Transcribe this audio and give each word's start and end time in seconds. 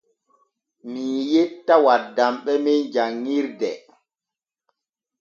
Mii 0.91 1.19
yetta 1.31 1.75
waddamɓe 1.85 2.53
men 2.65 2.79
janŋirde. 2.93 3.71